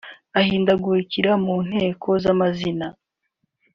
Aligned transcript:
ahindagurikira 0.39 1.31
mu 1.45 1.55
nteko 1.67 2.09
z’amazina 2.23 2.87